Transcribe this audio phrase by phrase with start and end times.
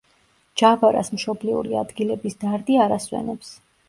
[0.59, 3.53] ჯავარას მშობლიური ადგილების დარდი არ ასვენებს.